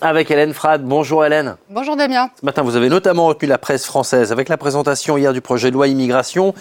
Avec 0.00 0.30
Hélène 0.30 0.54
Frad. 0.54 0.84
Bonjour 0.84 1.24
Hélène. 1.24 1.56
Bonjour 1.70 1.96
Damien. 1.96 2.30
Ce 2.38 2.44
matin, 2.44 2.62
vous 2.62 2.76
avez 2.76 2.88
notamment 2.88 3.26
retenu 3.26 3.48
la 3.48 3.58
presse 3.58 3.84
française 3.84 4.30
avec 4.30 4.48
la 4.48 4.56
présentation 4.56 5.16
hier 5.16 5.32
du 5.32 5.40
projet 5.40 5.70
de 5.70 5.74
loi 5.74 5.88
immigration. 5.88 6.54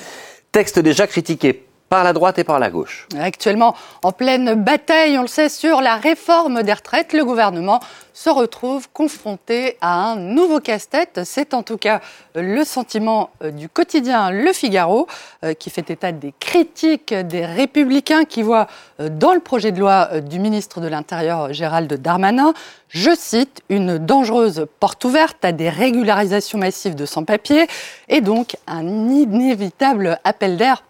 Texte 0.52 0.80
déjà 0.80 1.06
critiqué 1.06 1.68
par 1.90 2.04
la 2.04 2.14
droite 2.14 2.38
et 2.40 2.44
par 2.44 2.60
la 2.60 2.70
gauche. 2.70 3.08
Actuellement 3.20 3.76
en 4.04 4.12
pleine 4.12 4.56
bataille, 4.56 5.18
on 5.18 5.22
le 5.22 5.28
sait, 5.28 5.50
sur 5.50 5.82
la 5.82 5.96
réforme 5.96 6.64
des 6.64 6.74
retraites, 6.74 7.14
le 7.14 7.24
gouvernement 7.24 7.80
se 8.14 8.30
retrouve 8.32 8.90
confronté 8.92 9.78
à 9.80 9.94
un 9.94 10.16
nouveau 10.16 10.60
casse-tête. 10.60 11.22
C'est 11.24 11.54
en 11.54 11.62
tout 11.62 11.78
cas 11.78 12.02
le 12.34 12.64
sentiment 12.64 13.30
euh, 13.44 13.52
du 13.52 13.70
quotidien 13.70 14.32
Le 14.32 14.54
Figaro, 14.54 15.08
euh, 15.44 15.54
qui 15.54 15.70
fait 15.70 15.90
état 15.92 16.12
des 16.12 16.34
critiques 16.40 17.14
des 17.14 17.46
républicains 17.46 18.26
qui 18.26 18.42
voient 18.42 18.68
euh, 19.00 19.10
dans 19.10 19.34
le 19.34 19.40
projet 19.40 19.72
de 19.72 19.80
loi 19.80 20.20
du 20.22 20.40
ministre 20.40 20.82
de 20.82 20.88
l'Intérieur 20.88 21.54
Gérald 21.54 21.94
Darmanin, 21.94 22.54
je 22.90 23.12
cite, 23.16 23.62
une 23.70 24.00
dangereuse 24.00 24.66
porte 24.80 25.06
ouverte 25.06 25.44
à 25.44 25.52
des 25.52 25.70
régularisations 25.70 26.58
massives 26.58 26.96
de 26.96 27.06
sans-papiers 27.06 27.68
et 28.10 28.22
donc 28.22 28.56
un 28.66 28.88
inévitable 29.10 30.20
appel 30.24 30.58
d'air 30.58 30.84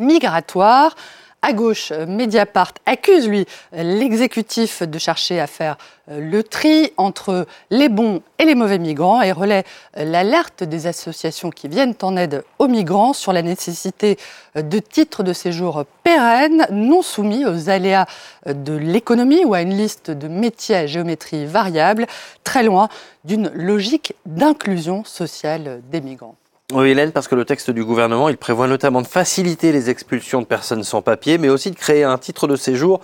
migratoire. 0.00 0.96
À 1.42 1.54
gauche, 1.54 1.90
Mediapart 1.92 2.74
accuse, 2.84 3.26
lui, 3.26 3.46
l'exécutif 3.72 4.82
de 4.82 4.98
chercher 4.98 5.40
à 5.40 5.46
faire 5.46 5.78
euh, 6.10 6.20
le 6.20 6.42
tri 6.42 6.92
entre 6.98 7.46
les 7.70 7.88
bons 7.88 8.20
et 8.38 8.44
les 8.44 8.54
mauvais 8.54 8.78
migrants 8.78 9.22
et 9.22 9.32
relaie 9.32 9.64
euh, 9.96 10.04
l'alerte 10.04 10.64
des 10.64 10.86
associations 10.86 11.48
qui 11.48 11.68
viennent 11.68 11.94
en 12.02 12.18
aide 12.18 12.44
aux 12.58 12.68
migrants 12.68 13.14
sur 13.14 13.32
la 13.32 13.40
nécessité 13.40 14.18
euh, 14.56 14.60
de 14.60 14.78
titres 14.80 15.22
de 15.22 15.32
séjour 15.32 15.86
pérennes, 16.04 16.66
non 16.70 17.00
soumis 17.00 17.46
aux 17.46 17.70
aléas 17.70 18.04
de 18.44 18.74
l'économie 18.74 19.46
ou 19.46 19.54
à 19.54 19.62
une 19.62 19.74
liste 19.74 20.10
de 20.10 20.28
métiers 20.28 20.76
à 20.76 20.86
géométrie 20.86 21.46
variable, 21.46 22.06
très 22.44 22.62
loin 22.62 22.90
d'une 23.24 23.50
logique 23.54 24.14
d'inclusion 24.26 25.04
sociale 25.04 25.80
des 25.90 26.02
migrants. 26.02 26.36
Oui, 26.72 26.90
Hélène, 26.90 27.10
parce 27.10 27.26
que 27.26 27.34
le 27.34 27.44
texte 27.44 27.70
du 27.70 27.84
gouvernement, 27.84 28.28
il 28.28 28.36
prévoit 28.36 28.68
notamment 28.68 29.02
de 29.02 29.06
faciliter 29.06 29.72
les 29.72 29.90
expulsions 29.90 30.40
de 30.40 30.46
personnes 30.46 30.84
sans 30.84 31.02
papier, 31.02 31.36
mais 31.36 31.48
aussi 31.48 31.70
de 31.72 31.76
créer 31.76 32.04
un 32.04 32.16
titre 32.16 32.46
de 32.46 32.54
séjour 32.54 33.00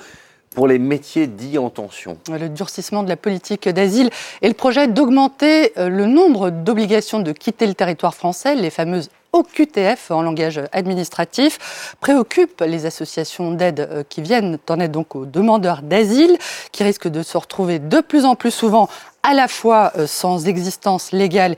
pour 0.54 0.68
les 0.68 0.78
métiers 0.78 1.26
dits 1.26 1.58
en 1.58 1.68
tension. 1.68 2.16
Le 2.30 2.48
durcissement 2.48 3.02
de 3.02 3.08
la 3.08 3.16
politique 3.16 3.68
d'asile 3.68 4.10
et 4.40 4.48
le 4.48 4.54
projet 4.54 4.86
d'augmenter 4.86 5.72
euh, 5.78 5.88
le 5.88 6.06
nombre 6.06 6.50
d'obligations 6.50 7.18
de 7.20 7.32
quitter 7.32 7.66
le 7.66 7.74
territoire 7.74 8.14
français, 8.14 8.54
les 8.54 8.70
fameuses 8.70 9.10
OQTF 9.32 10.10
en 10.10 10.22
langage 10.22 10.60
administratif, 10.72 11.96
préoccupent 12.00 12.62
les 12.62 12.86
associations 12.86 13.50
d'aide 13.50 13.80
euh, 13.80 14.02
qui 14.08 14.22
viennent 14.22 14.58
en 14.70 14.80
aide 14.80 14.92
donc 14.92 15.16
aux 15.16 15.26
demandeurs 15.26 15.82
d'asile, 15.82 16.38
qui 16.72 16.84
risquent 16.84 17.08
de 17.08 17.22
se 17.22 17.36
retrouver 17.36 17.78
de 17.78 18.00
plus 18.00 18.24
en 18.24 18.36
plus 18.36 18.52
souvent 18.52 18.88
à 19.22 19.34
la 19.34 19.48
fois 19.48 19.92
euh, 19.98 20.06
sans 20.06 20.46
existence 20.46 21.12
légale 21.12 21.56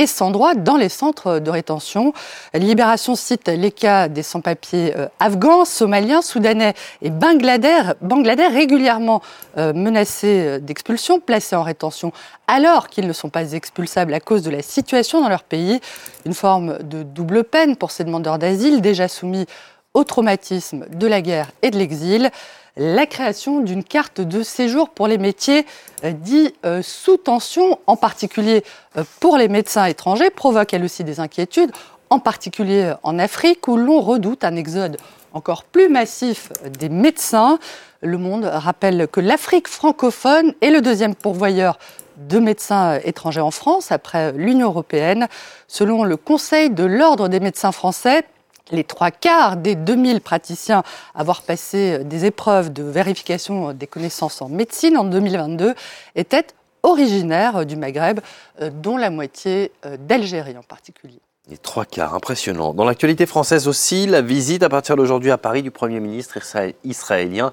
et 0.00 0.06
sans 0.06 0.30
droit 0.30 0.54
dans 0.54 0.78
les 0.78 0.88
centres 0.88 1.40
de 1.40 1.50
rétention. 1.50 2.14
Libération 2.54 3.14
cite 3.14 3.48
les 3.48 3.70
cas 3.70 4.08
des 4.08 4.22
sans-papiers 4.22 4.94
euh, 4.96 5.08
afghans, 5.20 5.66
somaliens, 5.66 6.22
soudanais 6.22 6.72
et 7.02 7.10
bangladais, 7.10 7.82
bangladais 8.00 8.46
régulièrement 8.46 9.20
euh, 9.58 9.74
menacés 9.74 10.46
euh, 10.46 10.58
d'expulsion, 10.58 11.20
placés 11.20 11.54
en 11.54 11.62
rétention 11.62 12.12
alors 12.46 12.88
qu'ils 12.88 13.06
ne 13.06 13.12
sont 13.12 13.28
pas 13.28 13.52
expulsables 13.52 14.14
à 14.14 14.20
cause 14.20 14.42
de 14.42 14.50
la 14.50 14.62
situation 14.62 15.20
dans 15.20 15.28
leur 15.28 15.44
pays. 15.44 15.80
Une 16.24 16.34
forme 16.34 16.78
de 16.78 17.02
double 17.02 17.44
peine 17.44 17.76
pour 17.76 17.90
ces 17.90 18.04
demandeurs 18.04 18.38
d'asile 18.38 18.80
déjà 18.80 19.06
soumis 19.06 19.44
au 19.92 20.04
traumatisme 20.04 20.86
de 20.90 21.06
la 21.06 21.20
guerre 21.20 21.50
et 21.60 21.70
de 21.70 21.76
l'exil 21.76 22.30
la 22.76 23.06
création 23.06 23.60
d'une 23.60 23.84
carte 23.84 24.20
de 24.20 24.42
séjour 24.42 24.90
pour 24.90 25.06
les 25.06 25.18
métiers 25.18 25.66
euh, 26.04 26.12
dits 26.12 26.54
euh, 26.64 26.82
sous 26.82 27.16
tension, 27.16 27.78
en 27.86 27.96
particulier 27.96 28.64
euh, 28.96 29.04
pour 29.20 29.36
les 29.36 29.48
médecins 29.48 29.84
étrangers, 29.86 30.30
provoque 30.30 30.74
elle 30.74 30.84
aussi 30.84 31.04
des 31.04 31.20
inquiétudes, 31.20 31.72
en 32.10 32.18
particulier 32.18 32.94
en 33.02 33.18
Afrique 33.18 33.68
où 33.68 33.76
l'on 33.76 34.00
redoute 34.00 34.44
un 34.44 34.56
exode 34.56 34.96
encore 35.32 35.64
plus 35.64 35.88
massif 35.88 36.50
des 36.78 36.88
médecins. 36.88 37.58
Le 38.00 38.18
Monde 38.18 38.44
rappelle 38.44 39.06
que 39.06 39.20
l'Afrique 39.20 39.68
francophone 39.68 40.54
est 40.60 40.70
le 40.70 40.80
deuxième 40.80 41.14
pourvoyeur 41.14 41.78
de 42.16 42.38
médecins 42.38 42.98
étrangers 43.04 43.40
en 43.40 43.50
France 43.50 43.92
après 43.92 44.32
l'Union 44.32 44.68
européenne. 44.68 45.28
Selon 45.68 46.04
le 46.04 46.16
Conseil 46.16 46.70
de 46.70 46.84
l'Ordre 46.84 47.28
des 47.28 47.40
médecins 47.40 47.72
français, 47.72 48.24
les 48.70 48.84
trois 48.84 49.10
quarts 49.10 49.56
des 49.56 49.74
2000 49.74 50.20
praticiens 50.20 50.82
avoir 51.14 51.42
passé 51.42 52.04
des 52.04 52.24
épreuves 52.24 52.72
de 52.72 52.82
vérification 52.82 53.72
des 53.72 53.86
connaissances 53.86 54.42
en 54.42 54.48
médecine 54.48 54.96
en 54.96 55.04
2022 55.04 55.74
étaient 56.14 56.46
originaires 56.82 57.66
du 57.66 57.76
Maghreb, 57.76 58.20
euh, 58.60 58.70
dont 58.70 58.96
la 58.96 59.10
moitié 59.10 59.72
euh, 59.84 59.96
d'Algérie 59.98 60.56
en 60.56 60.62
particulier. 60.62 61.20
Les 61.48 61.58
trois 61.58 61.84
quarts, 61.84 62.14
impressionnant. 62.14 62.74
Dans 62.74 62.84
l'actualité 62.84 63.26
française 63.26 63.66
aussi, 63.66 64.06
la 64.06 64.22
visite 64.22 64.62
à 64.62 64.68
partir 64.68 64.96
d'aujourd'hui 64.96 65.30
à 65.30 65.38
Paris 65.38 65.62
du 65.62 65.70
Premier 65.70 66.00
ministre 66.00 66.38
israélien 66.84 67.52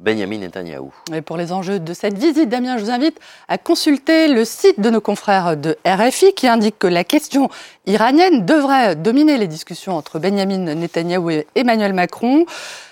Benjamin 0.00 0.38
Netanyahou. 0.38 0.92
Et 1.12 1.22
pour 1.22 1.36
les 1.36 1.52
enjeux 1.52 1.78
de 1.78 1.94
cette 1.94 2.18
visite, 2.18 2.48
Damien, 2.48 2.76
je 2.78 2.84
vous 2.84 2.90
invite 2.90 3.18
à 3.48 3.58
consulter 3.58 4.28
le 4.28 4.44
site 4.44 4.80
de 4.80 4.90
nos 4.90 5.00
confrères 5.00 5.56
de 5.56 5.76
RFI 5.86 6.34
qui 6.34 6.48
indique 6.48 6.78
que 6.78 6.88
la 6.88 7.04
question 7.04 7.48
iranienne 7.86 8.44
devrait 8.44 8.96
dominer 8.96 9.38
les 9.38 9.46
discussions 9.46 9.96
entre 9.96 10.18
Benjamin 10.18 10.74
Netanyahou 10.74 11.30
et 11.30 11.46
Emmanuel 11.54 11.92
Macron. 11.92 12.44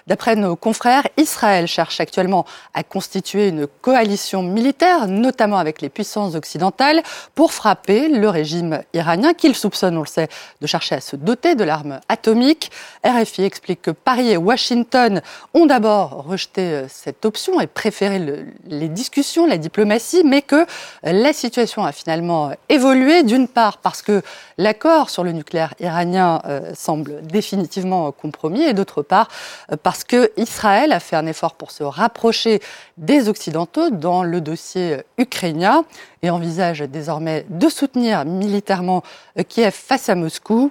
D'après 0.08 0.34
nos 0.34 0.56
confrères, 0.56 1.06
Israël 1.16 1.68
cherche 1.68 2.00
actuellement 2.00 2.44
à 2.74 2.82
constituer 2.82 3.48
une 3.48 3.66
coalition 3.66 4.42
militaire, 4.42 5.06
notamment 5.06 5.58
avec 5.58 5.80
les 5.80 5.88
puissances 5.88 6.34
occidentales, 6.34 7.02
pour 7.34 7.52
frapper 7.52 8.08
le 8.08 8.28
régime 8.28 8.82
iranien 8.94 9.32
qu'il 9.32 9.54
soupçonne, 9.54 9.96
on 9.96 10.00
le 10.00 10.06
sait, 10.06 10.28
de 10.60 10.66
chercher 10.66 10.96
à 10.96 11.00
se 11.00 11.14
doter 11.14 11.54
de 11.54 11.62
l'arme 11.62 12.00
atomique. 12.08 12.72
RFI 13.04 13.44
explique 13.44 13.82
que 13.82 13.90
Paris 13.92 14.30
et 14.30 14.36
Washington 14.36 15.22
ont 15.54 15.66
d'abord 15.66 16.24
rejeté 16.24 16.62
euh, 16.62 16.88
cette 16.92 17.24
option 17.24 17.60
et 17.60 17.66
préféré 17.66 18.44
les 18.66 18.88
discussions, 18.88 19.46
la 19.46 19.58
diplomatie, 19.58 20.22
mais 20.24 20.42
que 20.42 20.66
la 21.02 21.32
situation 21.32 21.84
a 21.84 21.92
finalement 21.92 22.52
évolué, 22.68 23.22
d'une 23.22 23.48
part 23.48 23.78
parce 23.78 24.02
que 24.02 24.22
l'accord 24.58 25.10
sur 25.10 25.24
le 25.24 25.32
nucléaire 25.32 25.74
iranien 25.80 26.40
euh, 26.44 26.72
semble 26.74 27.22
définitivement 27.22 28.12
compromis, 28.12 28.62
et 28.62 28.74
d'autre 28.74 29.02
part 29.02 29.28
euh, 29.70 29.76
parce 29.82 30.04
que 30.04 30.30
Israël 30.36 30.92
a 30.92 31.00
fait 31.00 31.16
un 31.16 31.26
effort 31.26 31.54
pour 31.54 31.70
se 31.70 31.82
rapprocher 31.82 32.60
des 32.98 33.28
Occidentaux 33.28 33.90
dans 33.90 34.22
le 34.22 34.40
dossier 34.40 34.98
ukrainien 35.18 35.84
et 36.22 36.30
envisage 36.30 36.80
désormais 36.80 37.46
de 37.48 37.68
soutenir 37.68 38.24
militairement 38.24 39.02
Kiev 39.48 39.72
face 39.72 40.08
à 40.08 40.14
Moscou. 40.14 40.70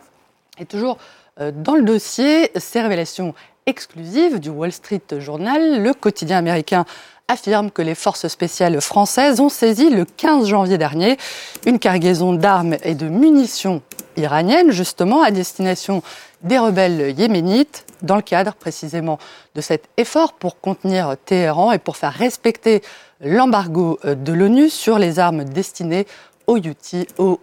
Et 0.60 0.66
toujours 0.66 0.98
euh, 1.40 1.52
dans 1.54 1.76
le 1.76 1.84
dossier, 1.84 2.52
ces 2.56 2.82
révélations 2.82 3.34
exclusives 3.66 4.40
du 4.40 4.50
Wall 4.50 4.72
Street 4.72 5.02
Journal, 5.20 5.82
le 5.82 5.94
quotidien 5.94 6.38
américain 6.38 6.86
affirme 7.28 7.72
que 7.72 7.82
les 7.82 7.96
forces 7.96 8.28
spéciales 8.28 8.82
françaises 8.82 9.40
ont 9.40 9.50
saisi 9.50 9.90
le 9.90 10.06
15 10.06 10.48
janvier 10.48 10.78
dernier 10.78 11.18
une 11.66 11.80
cargaison 11.80 12.34
d'armes 12.34 12.76
et 12.84 12.96
de 12.96 13.08
munitions 13.08 13.82
iraniennes, 14.18 14.72
justement 14.72 15.24
à 15.24 15.32
destination 15.32 16.04
des 16.44 16.58
rebelles 16.58 17.18
yéménites 17.18 17.86
dans 18.02 18.16
le 18.16 18.22
cadre 18.22 18.54
précisément 18.56 19.20
de 19.56 19.62
cet 19.62 19.86
effort 19.98 20.34
pour 20.34 20.60
contenir 20.60 21.16
Téhéran 21.26 21.72
et 21.72 21.78
pour 21.78 21.98
faire 21.98 22.14
respecter 22.14 22.82
l'embargo 23.22 24.00
de 24.04 24.34
l'ONU 24.34 24.70
sur 24.70 25.00
les 25.00 25.20
armes 25.20 25.46
destinées 25.46 26.08
aux 26.48 26.58
euh, 26.58 27.36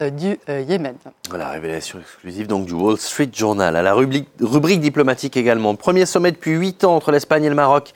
du 0.00 0.38
euh, 0.48 0.60
Yémen. 0.60 0.94
La 1.36 1.50
révélation 1.50 1.98
exclusive 2.00 2.46
donc 2.46 2.66
du 2.66 2.72
Wall 2.72 2.98
Street 2.98 3.30
Journal. 3.32 3.76
À 3.76 3.82
la 3.82 3.94
rubrique, 3.94 4.28
rubrique 4.40 4.80
diplomatique 4.80 5.36
également. 5.36 5.74
Premier 5.74 6.06
sommet 6.06 6.32
depuis 6.32 6.52
huit 6.52 6.84
ans 6.84 6.96
entre 6.96 7.12
l'Espagne 7.12 7.44
et 7.44 7.48
le 7.48 7.54
Maroc 7.54 7.92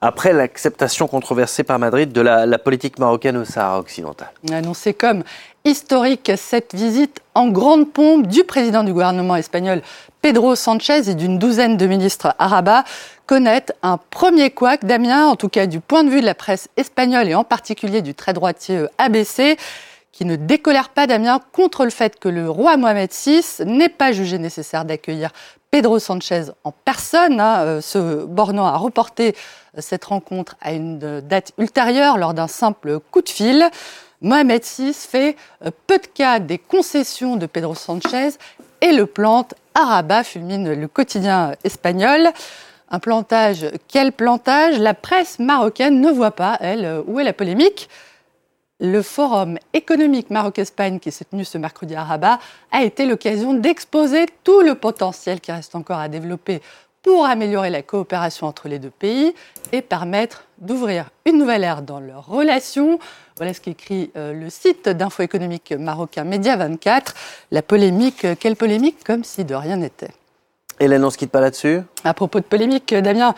après 0.00 0.32
l'acceptation 0.32 1.06
controversée 1.06 1.62
par 1.62 1.78
Madrid 1.78 2.12
de 2.12 2.20
la, 2.20 2.44
la, 2.44 2.58
politique 2.58 2.98
marocaine 2.98 3.38
au 3.38 3.44
Sahara 3.44 3.78
occidental. 3.78 4.28
Annoncé 4.52 4.92
comme 4.92 5.22
historique 5.64 6.32
cette 6.36 6.74
visite 6.74 7.20
en 7.34 7.48
grande 7.48 7.90
pompe 7.90 8.26
du 8.26 8.44
président 8.44 8.84
du 8.84 8.92
gouvernement 8.92 9.36
espagnol 9.36 9.80
Pedro 10.20 10.56
Sanchez 10.56 11.08
et 11.08 11.14
d'une 11.14 11.38
douzaine 11.38 11.76
de 11.76 11.86
ministres 11.86 12.34
arabes 12.38 12.82
connaît 13.26 13.66
un 13.82 13.98
premier 13.98 14.50
couac, 14.50 14.84
Damien, 14.84 15.26
en 15.26 15.36
tout 15.36 15.48
cas 15.48 15.66
du 15.66 15.80
point 15.80 16.04
de 16.04 16.10
vue 16.10 16.20
de 16.20 16.26
la 16.26 16.34
presse 16.34 16.68
espagnole 16.76 17.28
et 17.28 17.34
en 17.34 17.44
particulier 17.44 18.02
du 18.02 18.14
très 18.14 18.32
droitier 18.32 18.76
euh, 18.76 18.88
ABC, 18.98 19.56
qui 20.14 20.24
ne 20.24 20.36
décolère 20.36 20.90
pas, 20.90 21.08
Damien, 21.08 21.40
contre 21.52 21.84
le 21.84 21.90
fait 21.90 22.20
que 22.20 22.28
le 22.28 22.48
roi 22.48 22.76
Mohamed 22.76 23.10
VI 23.10 23.42
n'ait 23.66 23.88
pas 23.88 24.12
jugé 24.12 24.38
nécessaire 24.38 24.84
d'accueillir 24.84 25.30
Pedro 25.72 25.98
Sanchez 25.98 26.44
en 26.62 26.70
personne, 26.70 27.40
hein, 27.40 27.62
euh, 27.62 27.80
se 27.80 28.24
bornant 28.24 28.66
à 28.66 28.76
reporter 28.76 29.34
euh, 29.76 29.80
cette 29.80 30.04
rencontre 30.04 30.54
à 30.60 30.72
une 30.72 31.20
date 31.20 31.50
ultérieure 31.58 32.16
lors 32.16 32.32
d'un 32.32 32.46
simple 32.46 33.00
coup 33.10 33.22
de 33.22 33.28
fil. 33.28 33.68
Mohamed 34.20 34.62
VI 34.62 34.94
fait 34.94 35.36
peu 35.88 35.98
de 35.98 36.06
cas 36.06 36.38
des 36.38 36.58
concessions 36.58 37.34
de 37.34 37.46
Pedro 37.46 37.74
Sanchez 37.74 38.30
et 38.82 38.92
le 38.92 39.06
plante 39.06 39.54
Araba 39.74 40.22
fulmine 40.22 40.72
le 40.72 40.86
quotidien 40.86 41.56
espagnol. 41.64 42.28
Un 42.88 43.00
plantage, 43.00 43.66
quel 43.88 44.12
plantage? 44.12 44.78
La 44.78 44.94
presse 44.94 45.40
marocaine 45.40 46.00
ne 46.00 46.12
voit 46.12 46.30
pas, 46.30 46.56
elle, 46.60 47.02
où 47.08 47.18
est 47.18 47.24
la 47.24 47.32
polémique? 47.32 47.88
Le 48.80 49.02
forum 49.02 49.56
économique 49.72 50.30
Maroc-Espagne 50.30 50.98
qui 50.98 51.12
s'est 51.12 51.24
tenu 51.24 51.44
ce 51.44 51.58
mercredi 51.58 51.94
à 51.94 52.02
Rabat 52.02 52.40
a 52.72 52.82
été 52.82 53.06
l'occasion 53.06 53.54
d'exposer 53.54 54.26
tout 54.42 54.62
le 54.62 54.74
potentiel 54.74 55.40
qui 55.40 55.52
reste 55.52 55.76
encore 55.76 55.98
à 55.98 56.08
développer 56.08 56.60
pour 57.00 57.24
améliorer 57.24 57.70
la 57.70 57.82
coopération 57.82 58.48
entre 58.48 58.66
les 58.66 58.80
deux 58.80 58.90
pays 58.90 59.32
et 59.70 59.80
permettre 59.80 60.46
d'ouvrir 60.58 61.10
une 61.24 61.38
nouvelle 61.38 61.62
ère 61.62 61.82
dans 61.82 62.00
leurs 62.00 62.26
relations. 62.26 62.98
Voilà 63.36 63.54
ce 63.54 63.60
qu'écrit 63.60 64.10
euh, 64.16 64.32
le 64.32 64.50
site 64.50 64.88
d'info 64.88 65.22
économique 65.22 65.72
marocain 65.72 66.24
Média 66.24 66.56
24. 66.56 67.14
La 67.52 67.62
polémique, 67.62 68.24
euh, 68.24 68.34
quelle 68.38 68.56
polémique, 68.56 69.04
comme 69.04 69.22
si 69.22 69.44
de 69.44 69.54
rien 69.54 69.76
n'était. 69.76 70.10
Hélène, 70.80 71.02
on 71.02 71.06
ne 71.06 71.10
se 71.10 71.18
quitte 71.18 71.30
pas 71.30 71.40
là-dessus? 71.40 71.82
À 72.02 72.14
propos 72.14 72.40
de 72.40 72.44
polémique, 72.44 72.92
Damien, 72.92 73.34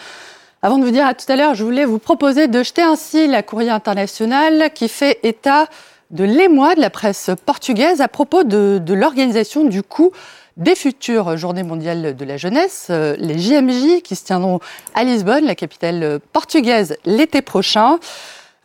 avant 0.63 0.79
de 0.79 0.85
vous 0.85 0.91
dire 0.91 1.07
à 1.07 1.15
tout 1.15 1.31
à 1.31 1.37
l'heure, 1.37 1.55
je 1.55 1.63
voulais 1.63 1.85
vous 1.85 1.99
proposer 1.99 2.49
de 2.49 2.63
jeter 2.63 2.83
ainsi 2.83 3.27
la 3.27 3.43
courrier 3.43 3.71
internationale 3.71 4.71
qui 4.75 4.89
fait 4.89 5.19
état 5.23 5.67
de 6.11 6.25
l'émoi 6.25 6.75
de 6.75 6.81
la 6.81 6.91
presse 6.91 7.31
portugaise 7.45 8.01
à 8.01 8.09
propos 8.09 8.43
de, 8.43 8.81
l'organisation 8.89 9.65
du 9.65 9.83
coup 9.83 10.13
des 10.57 10.75
futures 10.75 11.37
Journées 11.37 11.63
mondiales 11.63 12.17
de 12.17 12.25
la 12.25 12.39
jeunesse, 12.39 12.87
euh, 12.89 13.15
les 13.19 13.39
JMJ, 13.39 14.01
qui 14.03 14.17
se 14.17 14.25
tiendront 14.25 14.61
à 14.95 15.05
Lisbonne, 15.05 15.45
la 15.45 15.55
capitale 15.55 16.19
portugaise, 16.33 16.97
l'été 17.05 17.43
prochain. 17.43 17.99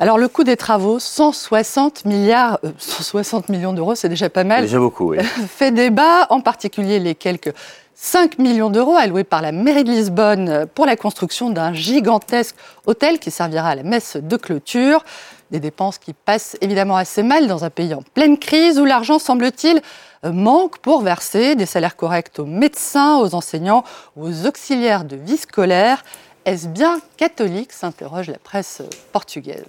Alors 0.02 0.18
le 0.18 0.28
coût 0.28 0.44
des 0.44 0.58
travaux, 0.58 0.98
160 0.98 2.06
milliards, 2.06 2.60
160 2.80 3.46
euh, 3.48 3.54
millions 3.54 3.72
d'euros, 3.72 3.94
c'est 3.94 4.10
déjà 4.10 4.32
pas 4.32 4.44
mal. 4.44 4.64
Déjà 4.64 4.80
beaucoup, 4.80 5.12
oui. 5.12 5.20
fait 5.48 5.70
débat, 5.70 6.26
en 6.32 6.42
particulier 6.42 6.98
les 6.98 7.14
quelques 7.14 7.54
5 7.94 8.40
millions 8.40 8.72
d'euros 8.72 8.96
alloués 8.96 9.24
par 9.24 9.44
la 9.44 9.52
mairie 9.52 9.84
de 9.84 9.92
Lisbonne 9.92 10.66
pour 10.74 10.88
la 10.88 10.96
construction 10.96 11.52
d'un 11.52 11.72
gigantesque 11.74 12.56
hôtel 12.88 13.20
qui 13.20 13.30
servira 13.30 13.70
à 13.70 13.76
la 13.76 13.84
messe 13.84 14.18
de 14.18 14.38
clôture. 14.38 15.06
Des 15.52 15.60
dépenses 15.60 16.00
qui 16.00 16.14
passent 16.14 16.58
évidemment 16.62 16.96
assez 16.96 17.22
mal 17.22 17.46
dans 17.46 17.64
un 17.64 17.70
pays 17.70 17.94
en 17.94 18.02
pleine 18.02 18.40
crise 18.40 18.80
où 18.80 18.86
l'argent, 18.86 19.20
semble-t-il, 19.20 19.84
manque 20.24 20.80
pour 20.80 21.02
verser 21.02 21.54
des 21.56 21.68
salaires 21.68 21.96
corrects 21.96 22.40
aux 22.40 22.46
médecins, 22.46 23.18
aux 23.18 23.36
enseignants, 23.36 23.84
aux 24.20 24.48
auxiliaires 24.48 25.06
de 25.06 25.16
vie 25.16 25.38
scolaire. 25.38 26.04
Est-ce 26.46 26.68
bien 26.68 27.00
catholique 27.18 27.72
s'interroge 27.72 28.32
la 28.32 28.40
presse 28.40 28.82
portugaise. 29.12 29.64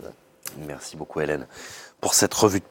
Merci 0.58 0.96
beaucoup 0.96 1.20
Hélène 1.20 1.46
pour 2.00 2.14
cette 2.14 2.34
revue 2.34 2.60
de 2.60 2.64